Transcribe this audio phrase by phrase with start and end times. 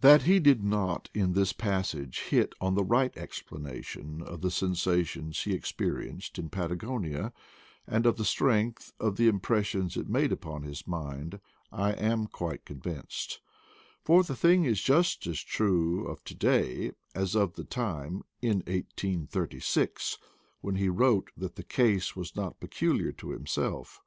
[0.00, 5.42] That he did not in this passage hit on the right explanation of the sensations
[5.42, 7.32] he experienced in Patagonia,
[7.84, 11.40] and of the strength of the impressions it made on his mind,
[11.72, 13.40] I am quite convinced;
[14.04, 18.58] for the thing is just as true of to day as of the time, in
[18.68, 20.16] 1836,
[20.60, 24.00] when he wrote that the case was not peculiar to himself.